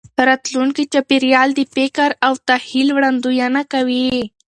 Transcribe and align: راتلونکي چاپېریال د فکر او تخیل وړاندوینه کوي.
راتلونکي 0.27 0.83
چاپېریال 0.93 1.49
د 1.55 1.61
فکر 1.75 2.09
او 2.25 2.33
تخیل 2.49 2.87
وړاندوینه 2.93 3.61
کوي. 3.73 4.09